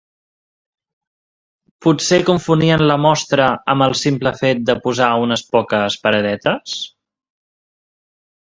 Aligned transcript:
Potser 1.85 2.19
confonien 2.29 2.83
la 2.93 2.95
Mostra 3.03 3.51
amb 3.75 3.87
el 3.89 3.95
simple 4.05 4.33
fet 4.41 4.65
de 4.73 4.77
posar 4.87 5.11
unes 5.27 5.47
poques 5.57 6.01
paradetes…? 6.09 6.77